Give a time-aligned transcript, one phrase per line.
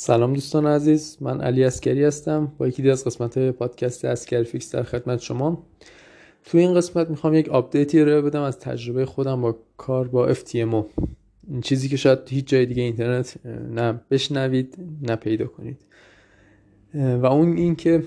[0.00, 2.52] سلام دوستان عزیز من علی عسکری هستم.
[2.58, 5.66] با یکی از قسمت پادکست عسکری FX در خدمت شما.
[6.44, 10.34] تو این قسمت می‌خوام یک update ی ارائه بدم از تجربه خودم با کار با
[10.34, 10.84] FTMO
[11.48, 15.80] این چیزی که شاید هیچ جای دیگه اینترنت نه بشنوید نه پیدا کنید.
[16.94, 18.04] و اون این که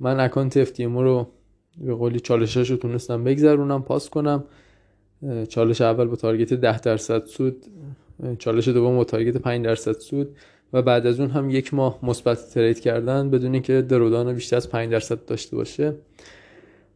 [0.00, 1.28] من account FTMO رو
[1.80, 4.44] به قولی چالشش رو تونستم بگذرونم پاس کنم.
[5.48, 7.66] چالش اول با target 10 درصد سود
[8.38, 10.36] چالش دوم با تارگت 5 درصد سود
[10.72, 14.68] و بعد از اون هم یک ماه مثبت ترید کردن بدون اینکه درودان بیشتر از
[14.70, 15.94] 5 درصد داشته باشه.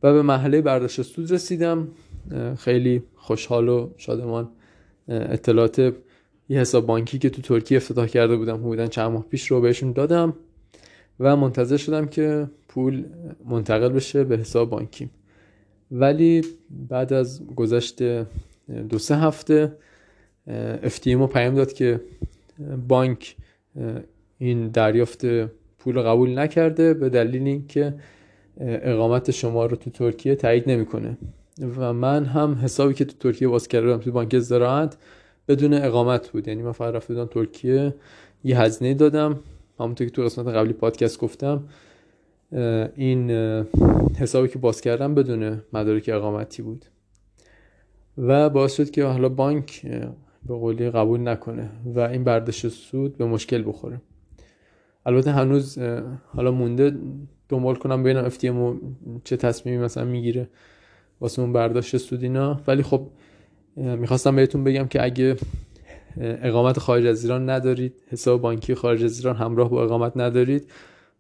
[0.02, 1.88] و به محله برداشت سود رسیدم.
[2.58, 4.48] خیلی خوشحال و شادمان
[5.08, 5.78] اطلاعات
[6.48, 9.92] یه حساب بانکی که تو ترکیه افتتاح کرده بودم حدودا چند ماه پیش رو بهشون
[9.92, 10.34] دادم
[11.20, 13.04] و منتظر شدم که پول
[13.44, 15.10] منتقل بشه به حساب بانکیم.
[15.90, 16.44] ولی
[16.88, 18.02] بعد از گذشت
[18.88, 19.76] دو سه هفته
[20.82, 22.00] FTMO پیام داد که
[22.88, 23.36] بانک
[24.38, 25.26] این دریافت
[25.78, 27.94] پول قبول نکرده به دلیل اینکه
[28.60, 31.18] اقامت شما رو تو ترکیه تایید نمی‌کنه.
[31.76, 34.96] و من هم حسابی که تو ترکیه باز کردم تو بانک زراعت
[35.48, 36.48] بدون اقامت بود.
[36.48, 37.94] یعنی من فقط رفته ترکیه
[38.44, 39.40] یه هزینه دادم.
[39.80, 41.64] همونطور که تو قسمت قبلی پادکست گفتم
[42.96, 43.30] این
[44.18, 46.84] حسابی که باز کردم بدون مدارک اقامتی بود.
[48.18, 49.86] و باعث شد که حالا بانک
[50.46, 54.00] به قولی قبول نکنه و این برداشت سود به مشکل بخوره.
[55.06, 55.78] البته هنوز
[56.26, 56.96] حالا مونده
[57.48, 58.76] دنبال کنم ببینم FTMO
[59.24, 60.48] چه تصمیمی مثلا می‌گیره
[61.20, 62.60] واسه اون برداشت سود اینا.
[62.66, 63.06] ولی خب
[63.76, 65.36] می‌خواستم بهتون بگم که اگه
[66.16, 70.70] اقامت خارج از ایران ندارید حساب بانکی خارج از ایران همراه با اقامت ندارید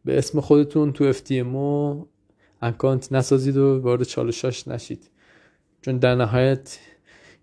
[0.04, 2.06] به اسم خودتون تو FTMO
[2.62, 5.10] اکانت نسازید و وارد چالشاش نشید.
[5.82, 6.78] چون در نهایت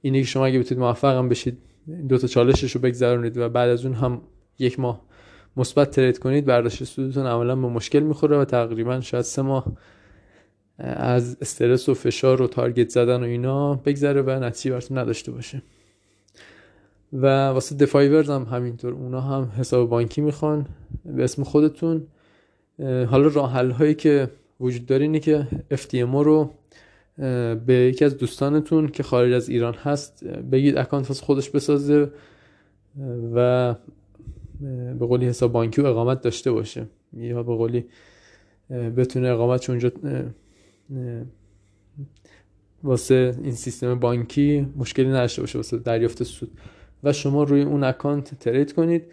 [0.02, 1.58] اینه که شما اگه بتونید موفق هم بشید
[2.10, 4.22] دو تا چالشش رو بگذرونید و بعد از اون هم
[4.60, 5.02] یک ماه
[5.58, 9.66] مثبت ترید کنید برداشت سودتون عملا به مشکل می‌خوره و تقریبا شاید سه ماه
[10.78, 15.62] از استرس و فشار و تارگت زدن و اینا بگذره و نتیجه براتون نداشته باشه.
[17.14, 20.66] و واسه دفایورز هم همینطور اونا هم حساب بانکی می‌خوان
[21.06, 22.08] به اسم خودتون.
[22.80, 24.30] حالا راه هایی که
[24.60, 26.52] وجود داره اینه که FTMO رو
[27.66, 32.12] به یکی از دوستانتون که خارج از ایران هست بگید اکانت واسه خودش بسازه
[33.34, 33.76] و
[35.00, 36.88] به قولی حساب بانکی و اقامت داشته باشه.
[37.14, 37.86] یا به قولی
[38.70, 39.92] بتونه اقامت اونجا
[42.84, 46.52] واسه این سیستم بانکی مشکلی نداشته باشه واسه دریافت سود.
[47.04, 49.04] و شما روی اون account trade کنید.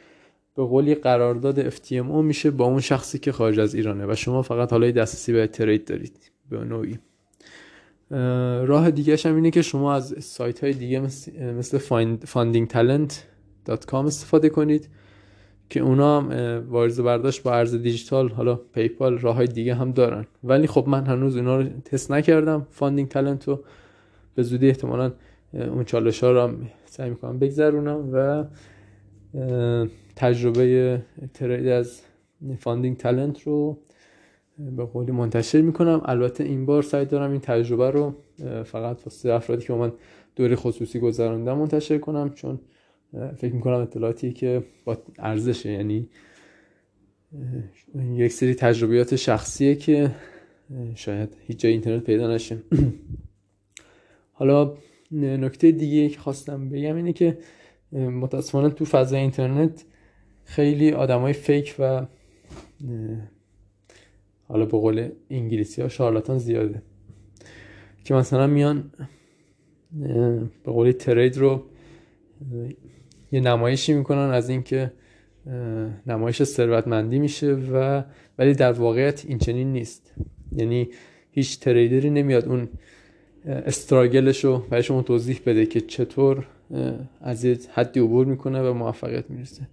[0.56, 4.71] به قولی قرارداد FTMO میشه با اون شخصی که خارج از ایرانه و شما فقط
[4.71, 6.31] حالا دسترسی به trade دارید.
[6.50, 6.99] به نوعی.
[8.67, 11.78] راه دیگه هم اینه که شما از سایت های دیگه مثل,
[12.27, 14.89] fundingtalent.com استفاده کنید
[15.71, 16.28] که اونا هم
[16.69, 20.27] واریز برداشت با ارز دیجیتال حالا PayPal راه های دیگه هم دارن.
[20.44, 22.67] ولی خب من هنوز اونا رو تست نکردم.
[22.70, 23.65] Funding Talent رو
[24.34, 25.12] به زودی احتمالا
[25.53, 28.44] اون چالش ها رو هم سعی می‌کنم بگذرونم و
[30.17, 31.03] تجربه
[31.34, 32.00] trade از
[32.59, 33.78] Funding Talent رو
[34.59, 36.03] به قولی منتشر می‌کنم.
[36.05, 38.15] البته این بار سعی دارم این تجربه رو
[38.65, 39.93] فقط واسه افرادی که با من
[40.37, 42.61] دوره خصوصی گذراندم منتشر کنم چون
[43.37, 46.09] فکر می‌کنم اطلاعاتی که با ارزشه یعنی
[48.15, 50.11] یک سری تجربیات شخصیه که
[50.94, 52.59] شاید هیچ جای اینترنت پیدا نشه.
[54.33, 54.75] حالا
[55.12, 57.38] نکته دیگه که خواستم بگم اینه که
[57.93, 59.84] متاسفانه تو فضای اینترنت
[60.44, 62.06] خیلی آدمای فیک و
[64.48, 66.82] حالا به قول انگلیسی ها شارلاتان زیاده.
[68.04, 68.90] که مثلا میان
[70.64, 71.62] به قولی ترید رو
[73.32, 74.92] یه نمایشی می‌کنن از اینکه
[76.06, 78.02] نمایش ثروتمندی میشه و
[78.38, 80.14] ولی در واقعیت این نیست.
[80.56, 80.88] یعنی
[81.30, 82.68] هیچ تریدری نمیاد اون
[83.44, 86.46] استراگلش رو برای شما توضیح بده که چطور
[87.20, 89.68] از حدی عبور می‌کنه و موفقیت می‌رسه.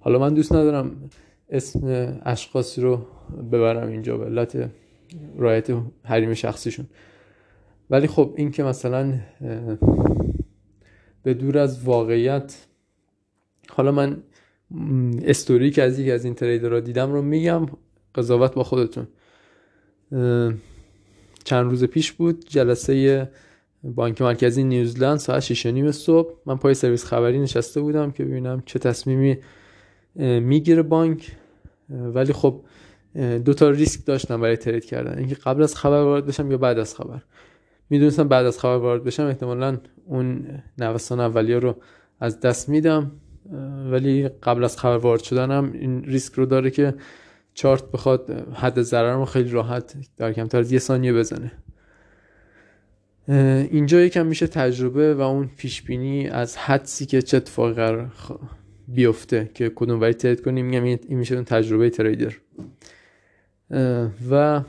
[0.00, 1.10] حالا من دوست ندارم
[1.50, 3.06] اسم اشخاصی رو
[3.52, 4.70] ببرم اینجا به علت
[5.36, 5.70] رایت
[6.04, 6.86] حریم شخصیشون.
[7.90, 9.20] ولی خب این که مثلا
[11.22, 12.66] به دور از واقعیت
[13.70, 14.22] حالا من
[15.24, 17.66] استوری که از یکی از این تریدرها دیدم رو میگم
[18.14, 19.08] قضاوت با خودتون.
[21.44, 23.28] چند روز پیش بود جلسه
[23.84, 26.34] بانک مرکزی نیوزلند ساعت 6 نیم صبح.
[26.46, 29.36] من پای سرویس خبری نشسته بودم که ببینم چه تصمیمی
[30.40, 31.36] می‌گیره بانک.
[31.90, 32.64] ولی خب
[33.44, 35.18] دو تا ریسک داشتم برای ترید کردن.
[35.18, 37.22] اینکه قبل از خبر وارد بشم یا بعد از خبر؟
[37.90, 40.46] می‌دونستم بعد از خبر وارد بشم احتمالا اون
[40.78, 41.76] نوسان اولیه رو
[42.20, 43.12] از دست میدم.
[43.90, 46.94] ولی قبل از خبر وارد شدن این ریسک رو داره که
[47.54, 51.52] چارت بخواد حد ضرر رو خیلی راحت در کمتر از یه ثانیه بزنه.
[53.70, 58.12] اینجا یکم میشه تجربه و اون پیش بینی از حدسی که چه اتفاقی قرار
[58.94, 62.32] بیفته که کدوم وری ترید کنیم میگم این میشه اون تجربه تریدر.
[64.30, 64.62] و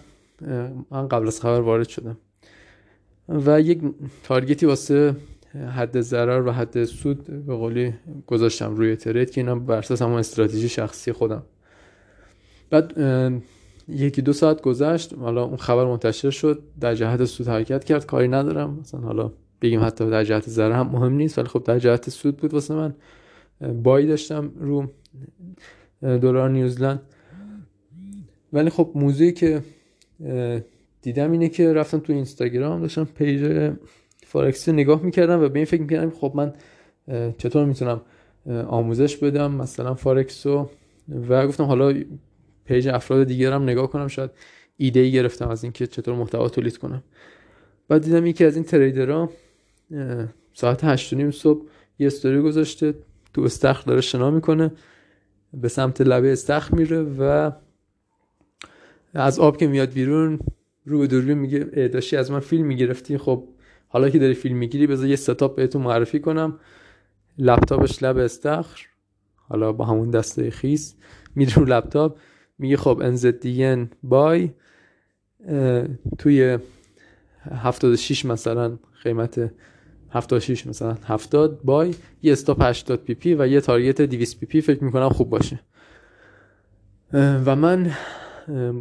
[0.91, 2.17] من قبل از خبر وارد شدم.
[3.29, 3.81] و یک
[4.23, 5.15] تارگتی واسه
[5.75, 7.93] حد ضرر و حد سود به قولی
[8.27, 11.43] گذاشتم روی ترید که اینا بر اساس همون استراتژی شخصی خودم.
[12.69, 12.93] بعد
[13.87, 18.27] یکی دو ساعت گذشت حالا اون خبر منتشر شد در جهت سود حرکت کرد کاری
[18.27, 18.77] ندارم.
[18.79, 19.31] مثلا حالا
[19.61, 22.73] بگیم حتی در جهت ضرر هم مهم نیست ولی خب در جهت سود بود واسه
[22.73, 22.93] من.
[23.83, 24.87] بایی داشتم رو
[26.01, 27.01] دلار نیوزلند.
[28.53, 29.61] ولی خب موضوعی که
[31.01, 33.71] دیدم اینه که رفتم تو اینستاگرام داشتم page
[34.25, 36.53] فارکس رو نگاه می‌کردم و به این فکر می‌کردم خب من
[37.37, 38.01] چطور می‌تونم
[38.67, 40.69] آموزش بدم؟ مثلا فارکس رو.
[41.29, 41.93] و گفتم حالا
[42.65, 44.31] page افراد دیگر هم نگاه کنم شاید
[44.77, 47.03] ایده ای گرفتم از اینکه چطور محتوا تولید کنم.
[47.87, 49.29] بعد دیدم یکی از این trader ها
[50.53, 51.65] ساعت هشت نیم صبح
[51.99, 52.93] یه استوری گذاشته.
[53.33, 54.71] تو استخر داره شنا می‌کنه
[55.53, 57.51] به سمت لبه استخر میره و
[59.13, 60.39] از آب که میاد بیرون
[60.85, 63.47] رو به دوربین میگه داشتی از من فیلم می‌گرفتی خب
[63.87, 66.59] حالا که داری فیلم می‌گیری بذار یه ستاپ بهتون معرفی کنم.
[67.37, 68.87] لپتاپش لب استخر
[69.35, 70.95] حالا با همون دسته خیس
[71.35, 72.17] میره رو لپتاپ
[72.59, 74.49] میگه خب NZDN بای
[76.17, 76.57] توی
[77.51, 79.51] 76 مثلا قیمت
[80.11, 80.97] 76 مثلا.
[81.03, 84.61] 70 buy یه stop 80 pip و یه target 200 pip.
[84.61, 85.59] فکر می‌کنم خوب باشه.
[87.13, 87.91] و من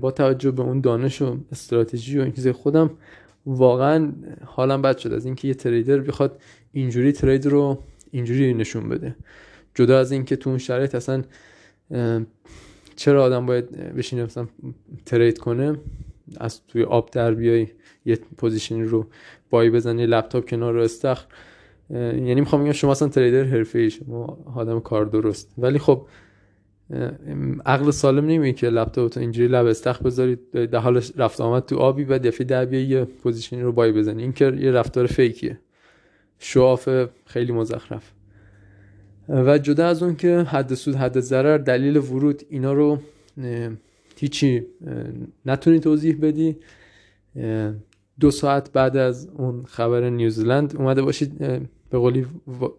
[0.01, 2.91] با توجه به اون دانش و استراتژی و این خودم
[3.47, 4.13] واقعا
[4.45, 6.41] حالم بد شد از اینکه یه trader بخواد
[6.73, 9.17] اینجوری trade رو اینجوری نشون بده.
[9.75, 11.25] جدا از اینکه تو اون شرایط اصلا
[12.97, 14.49] چرا آدم باید بشینه مثلا
[15.07, 15.79] trade کنه؟
[16.37, 17.67] از توی آب در بیای.
[18.05, 19.07] یه position ی رو
[19.51, 21.25] buy بزنی لپتاپ کنار رو استخر
[21.91, 25.55] یعنی می‌خوام بگم شما اصلا trader حرفه ای شما آدم کار درست.
[25.59, 26.07] ولی خب
[27.67, 31.77] عقل سالم نمیگه که لپتاپ تو اینجوری لب استخر بذارید در حال رفت آمد تو
[31.77, 34.23] آبی و دفعه در یه position ی رو buy بزنی.
[34.23, 35.59] این که یه رفتار fake یه.
[36.39, 36.89] show off
[37.27, 38.13] خیلی مزخرف.
[39.29, 42.99] و جدا از اون که حد سود حد ضرر دلیل ورود اینا رو
[44.17, 44.67] هیچی
[45.47, 46.57] نتونی توضیح بدی.
[48.21, 51.39] دو ساعت بعد از اون خبر نیوزلند اومده باشید
[51.91, 52.27] به قولی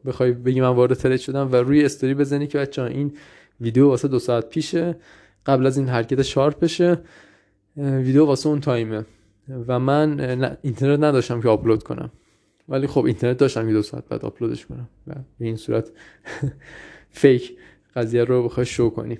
[0.05, 3.13] بخوای بگی من وارد trade شدم و روی استوری بزنی که بچه این
[3.61, 4.95] ویدیو واسه دو ساعت پیشه
[5.45, 6.97] قبل از این حرکت sharp بشه
[7.77, 9.05] ویدیو واسه اون تایمه.
[9.67, 10.19] و من
[10.61, 12.11] اینترنت نداشتم که آپلود کنم.
[12.69, 14.89] ولی خب اینترنت داشتم یه دو ساعت بعد آپلودش کنم.
[15.07, 15.91] و به این صورت
[17.19, 17.57] fake
[17.95, 19.17] قضیه رو بخوای شو کنی.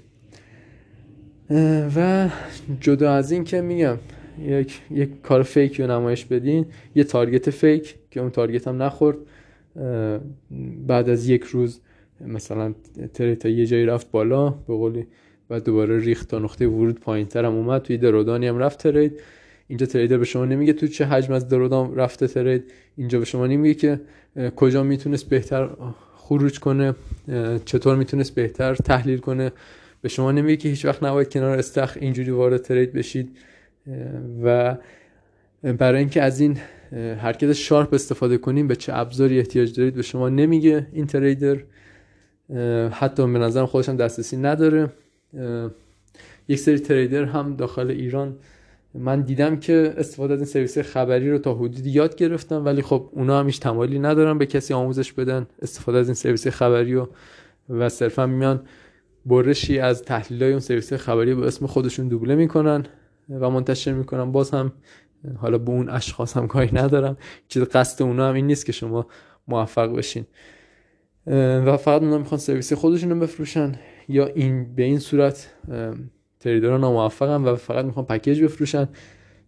[1.95, 2.29] و
[2.79, 3.97] جدا از این که میگم
[4.39, 6.65] یک, یک کار fake رو نمایش بدین.
[6.95, 9.17] یه target fake که اون target هم نخورد.
[10.87, 11.79] بعد از یک روز
[12.27, 12.73] مثلا
[13.13, 15.07] trade تا یه جایی رفت بالا به قولی
[15.49, 17.81] و دوباره ریخت تا نقطه ورود پایین تر هم اومد.
[17.81, 19.19] توی drawdown ی هم رفت trade
[19.67, 22.63] اینجا trader به شما نمیگه تو چه حجم از drawdown رفته trade
[22.97, 24.01] اینجا به شما نمیگه که
[24.55, 25.69] کجا می‌تونست بهتر
[26.15, 26.95] خروج کنه
[27.65, 29.51] چطور می‌تونست بهتر تحلیل کنه.
[30.01, 33.37] به شما نمیگه که هیچ وقت نباید کنار استخ اینجوری وارد ترید بشید.
[34.43, 34.77] و
[35.63, 36.57] برای اینکه از این
[37.21, 41.57] حرکت شارپ استفاده کنیم به چه ابزاری احتیاج دارید؟ به شما نمیگه این تریدر.
[42.91, 44.89] حتی به نظرم خودش هم دسترسی نداره.
[46.47, 48.35] یک سری تریدر هم داخل ایران
[48.93, 53.09] من دیدم که استفاده از این سرویس خبری رو تا حدودی یاد گرفتم ولی خب
[53.11, 57.07] اونا هم هیچ تمایلی ندارن به کسی آموزش بدن استفاده از این سرویس خبری و
[57.69, 58.61] و صرفا میان
[59.25, 62.85] برشی از تحلیل های اون سرویس خبری به اسم خودشون دوبله می‌کنن.
[63.39, 64.71] و منتشر می‌کنن باز هم
[65.37, 67.17] حالا به اون اشخاص هم کاری ندارم.
[67.47, 69.07] چیز قصد اونا هم این نیست که شما
[69.47, 70.25] موفق بشین.
[71.65, 73.75] و فقط اونا می‌خوان سرویس خودشون رو بفروشن
[74.07, 75.51] یا این به این صورت
[76.39, 78.89] تریدرها ناموفقن و فقط می‌خوان پکیج بفروشن.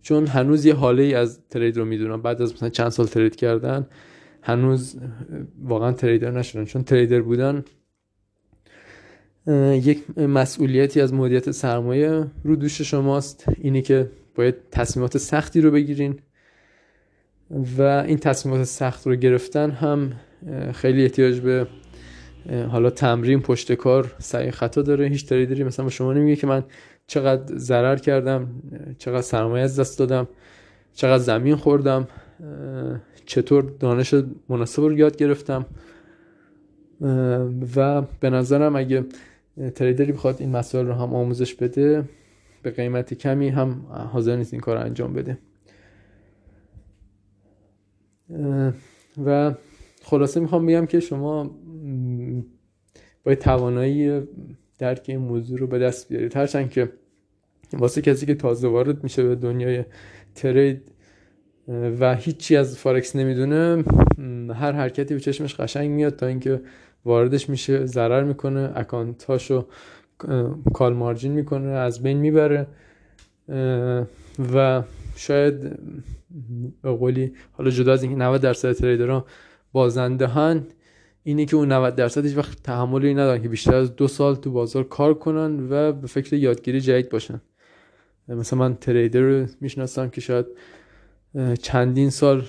[0.01, 3.35] چون هنوز یه حاله ای از ترید رو می‌دونن بعد از مثلا چند سال ترید
[3.35, 3.87] کردن
[4.41, 4.99] هنوز
[5.63, 6.65] واقعا تریدر نشدن.
[6.65, 7.63] چون تریدر بودن
[9.47, 13.45] یک مسئولیتی از مدیریت سرمایه رو دوش شماست.
[13.57, 16.19] اینی که باید تصمیمات سختی رو بگیرین
[17.77, 20.11] و این تصمیمات سخت رو گرفتن هم
[20.73, 21.67] خیلی احتیاج به
[22.71, 26.63] حالا تمرین پشت کار سعی خطا داره هیچ تریدری مثلا شما نمیگه که من
[27.07, 28.47] چقدر ضرر کردم
[28.97, 30.27] چقدر سرمایه از دست دادم
[30.93, 32.07] چقدر زمین خوردم
[33.25, 34.15] چطور دانش
[34.49, 35.65] مناسب رو یاد گرفتم.
[37.75, 39.05] و به نظرم اگه
[39.75, 42.03] تریدری بخواد این مسائل رو هم آموزش بده
[42.61, 45.37] به قیمت کمی هم حاضر نیست این کار رو انجام بده.
[49.25, 49.53] و
[50.03, 51.55] خلاصه می‌خوام بگم که شما
[53.23, 54.21] باید توانایی
[54.79, 56.37] درک این موضوع رو به دست بیارید.
[56.37, 56.89] هرچند که
[57.73, 59.83] واسه کسی که تازه وارد میشه به دنیای
[60.35, 60.91] ترید
[61.99, 63.83] و هیچی از فارکس نمی‌دونه
[64.53, 66.61] هر حرکتی به چشمش قشنگ میاد تا اینکه
[67.05, 69.65] واردش میشه ضرر می‌کنه اکانتاشو
[70.73, 72.67] کال مارجین می‌کنه از بین می‌بره
[74.55, 74.83] و
[75.15, 75.79] شاید
[76.81, 79.25] به قولی حالا جدا از اینکه 90 درصد تریدرها
[79.71, 80.63] بازنده هن
[81.23, 84.51] اینه که اون 90 درصد هیچ وقت تحملی ندارن که بیشتر از دو سال تو
[84.51, 87.41] بازار کار کنن و به فکر یادگیری جدید باشن.
[88.27, 90.45] مثلا من تریدر رو می‌شناسم که شاید
[91.61, 92.43] چندین سال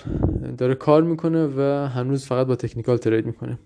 [0.58, 3.58] داره کار می‌کنه و هنوز فقط با تکنیکال ترید می‌کنه.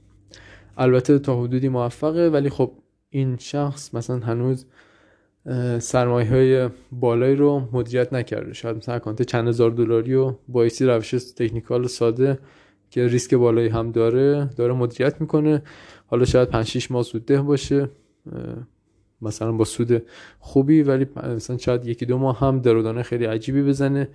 [0.79, 2.73] البته تا حدودی موفقه ولی خب
[3.11, 4.67] این شخص مثلا هنوز
[5.79, 8.53] سرمایه های بالایی رو مدیریت نکرده.
[8.53, 12.39] شاید مثلا اکانت چند هزار دلاری و بایسی روش تکنیکال ساده
[12.91, 15.63] که ریسک بالایی هم داره داره مدیریت می‌کنه.
[16.07, 17.89] حالا شاید 5 6 ماه سود باشه
[19.23, 20.03] مثلا با سود
[20.39, 24.09] خوبی ولی مثلا شاید یکی دو ماه هم درودانه خیلی عجیبی بزنه.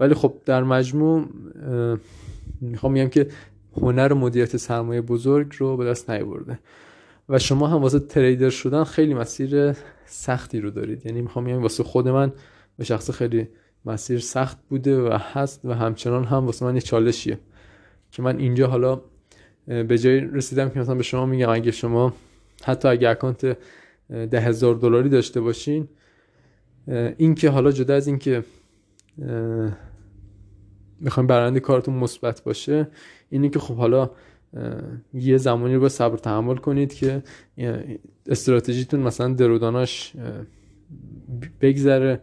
[0.00, 1.24] ولی خب در مجموع
[2.60, 3.28] می‌خوام بگم که
[3.76, 6.58] هنر مدیریت سرمایه بزرگ رو به دست نیاورده.
[7.28, 11.06] و شما هم واسه تریدر شدن خیلی مسیر سختی رو دارید.
[11.06, 12.32] یعنی می‌خوام بگم واسه خود من
[12.76, 13.48] به شخص خیلی
[13.84, 17.38] مسیر سخت بوده و هست و همچنان هم واسه من یه چالشیه.
[18.12, 19.00] که من اینجا حالا
[19.66, 22.12] به جای رسیدم که مثلا به شما میگم اگه شما
[22.64, 23.56] حتی اگه اکانت
[24.10, 25.88] ده هزار دلاری داشته باشین
[27.16, 28.44] این که حالا جدا از اینکه
[31.00, 32.88] می‌خوایم برنده کارتون مثبت باشه
[33.30, 34.10] اینی که خب حالا
[35.14, 37.22] یه زمانی رو با صبر تحمل کنید که
[38.26, 40.12] استراتژیتون مثلا دروداناش
[41.60, 42.20] بگذره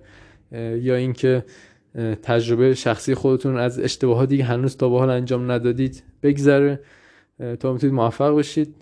[0.82, 1.46] یا اینکه
[2.24, 6.80] تجربه شخصی خودتون از اشتباهاتی که هنوز تا به حال انجام ندادید بگذره
[7.60, 8.76] تا می‌تونید موفق بشید.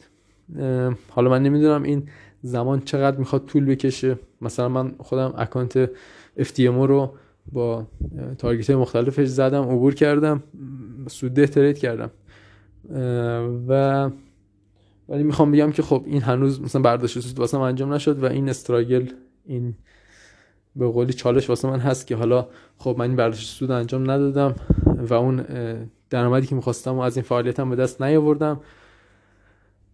[1.09, 2.09] حالا من نمی‌دونم این
[2.41, 4.19] زمان چقدر می‌خواد طول بکشه.
[4.41, 5.85] مثلا من خودم اکانت
[6.39, 7.13] FTMO رو
[7.51, 7.87] با
[8.37, 10.43] تارگیت مختلفش زدم عبور کردم
[11.07, 12.11] سوده ترید کردم.
[13.67, 14.09] و
[15.09, 18.25] ولی می‌خوام بگم که خب این هنوز مثلا برداشت سود واسه من انجام نشد و
[18.25, 19.07] این استراگل
[19.45, 19.73] این
[20.75, 22.47] به قولی چالش واسه من هست که حالا
[22.77, 24.55] خب من این برداشت سود انجام ندادم
[25.09, 25.45] و اون
[26.09, 28.59] درآمدی که می‌خواستم و از این فعالیتم به دست نیاوردم.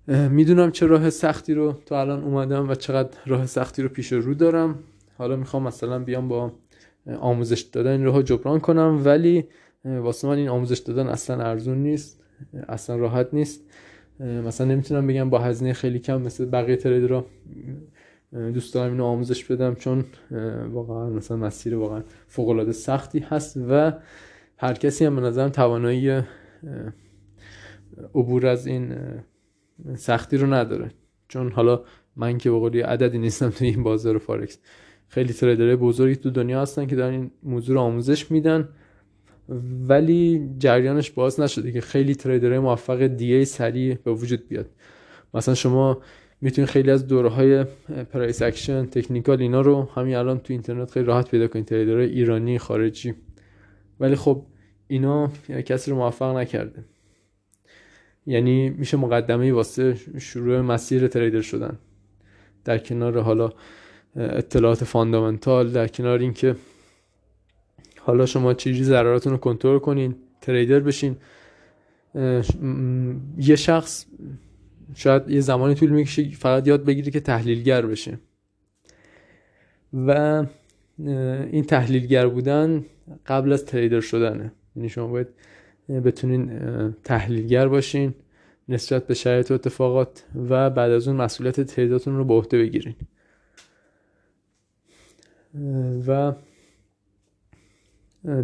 [0.07, 4.33] می‌دونم چه راه سختی رو تا الان اومدم و چقدر راه سختی رو پیش رو
[4.33, 4.79] دارم.
[5.17, 6.51] حالا می‌خوام مثلا بیام با
[7.19, 9.45] آموزش دادن راه جبران کنم ولی
[9.85, 12.23] واسه من این آموزش دادن اصلا ارزون نیست
[12.69, 13.63] اصلا راحت نیست.
[14.19, 17.25] مثلا نمی‌تونم بگم با هزینه خیلی کم مثل بقیه تریدرها
[18.33, 20.05] دوست دارم اینو آموزش بدم چون
[20.71, 23.93] واقعا مثلا مسیر واقعا فوق العاده سختی هست و
[24.57, 26.21] هر کسی هم به نظرم توانایی
[28.15, 28.95] عبور از این
[29.95, 30.91] سختی رو نداره.
[31.27, 31.83] چون حالا
[32.15, 34.59] من که بقولی عددی نیستم توی این بازار فارکس
[35.09, 38.69] خیلی trader های بزرگی تو دنیا هستن که دارن این موضوع رو آموزش میدن.
[39.87, 44.69] ولی جریانش باز نشده که خیلی trader های موفق دیگه سریع به وجود بیاد.
[45.33, 46.01] مثلا شما
[46.41, 47.63] می‌تونید خیلی از دوره های
[48.11, 52.09] price action technical اینا رو همین الان تو اینترنت خیلی راحت پیدا کنید trader های
[52.09, 53.13] ایرانی خارجی.
[53.99, 54.45] ولی خب
[54.87, 55.31] اینا
[55.65, 56.83] کسی رو موفق نکرده.
[58.25, 61.79] یعنی میشه مقدمه واسه شروع مسیر تریدر شدن.
[62.65, 63.51] در کنار حالا
[64.15, 66.55] اطلاعات فاندامنتال در کنار اینکه
[67.99, 71.15] حالا شما چیزی ضرراتون رو کنترل کنین تریدر بشین.
[73.37, 74.05] یه شخص
[74.95, 78.19] شاید یه زمانی طول می‌کشه فقط یاد بگیره که تحلیلگر بشه.
[79.93, 80.43] و
[81.51, 82.85] این تحلیلگر بودن
[83.25, 84.51] قبل از تریدر شدنه.
[84.75, 85.27] یعنی شما باید
[85.89, 86.59] بتونین
[87.03, 88.13] تحلیلگر باشین
[88.69, 92.95] نسبت به شرایط و اتفاقات و بعد از اون مسئولیت تریداتون رو به عهده بگیرین.
[96.07, 96.33] و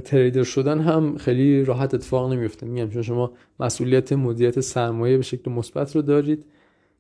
[0.03, 2.65] تریدر شدن هم خیلی راحت اتفاق نمیفته.
[2.65, 6.45] میگم چون شما مسئولیت مدیریت سرمایه به شکل مثبت رو دارید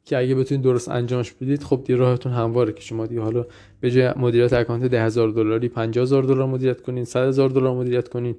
[0.05, 3.45] که اگه بتونید درست انجامش بدید خب دیگه راهتون همواره که شما دیگه حالا
[3.79, 8.35] به جای مدیریت اکانت 10000 دلاری 50000 دلار مدیریت کنید 100000 دلار مدیریت کنید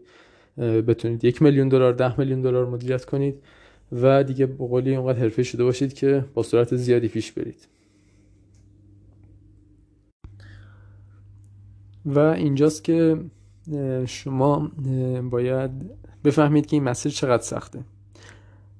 [0.58, 3.42] بتونید یک میلیون دلار 10 میلیون دلار مدیریت کنید
[3.92, 7.75] و دیگه به قولی اونقدر حرفه ای شده باشید که با سرعت زیادی پیش برید.
[12.06, 13.20] و اینجاست که
[14.06, 14.70] شما
[15.30, 15.70] باید
[16.24, 17.84] بفهمید که این مسیر چقدر سخته.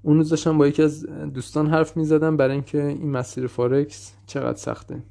[0.03, 4.59] اون روز داشتم با یکی از دوستان حرف می‌زدم برای اینکه این مسیر فارکس چقدر
[4.59, 5.03] سخته.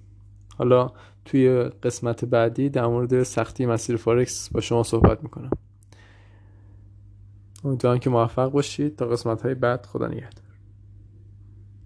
[0.57, 0.91] حالا
[1.25, 5.49] توی قسمت بعدی در مورد سختی مسیر فارکس با شما صحبت می‌کنم.
[7.63, 8.95] امیدوارم که موفق باشید.
[8.95, 10.44] تا قسمت های بعد خدا نگهدار.